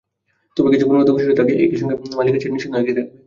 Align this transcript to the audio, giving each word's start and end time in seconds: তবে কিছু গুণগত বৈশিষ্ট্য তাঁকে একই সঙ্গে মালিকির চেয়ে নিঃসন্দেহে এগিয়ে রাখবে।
তবে 0.57 0.69
কিছু 0.71 0.85
গুণগত 0.87 1.07
বৈশিষ্ট্য 1.09 1.37
তাঁকে 1.39 1.53
একই 1.63 1.77
সঙ্গে 1.79 1.95
মালিকির 2.11 2.41
চেয়ে 2.41 2.53
নিঃসন্দেহে 2.53 2.81
এগিয়ে 2.83 2.97
রাখবে। 2.97 3.11